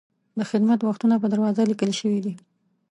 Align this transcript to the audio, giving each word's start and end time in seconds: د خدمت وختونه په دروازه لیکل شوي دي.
د 0.37 0.39
خدمت 0.49 0.79
وختونه 0.83 1.15
په 1.19 1.27
دروازه 1.33 1.61
لیکل 1.71 1.91
شوي 1.99 2.19
دي. 2.25 2.33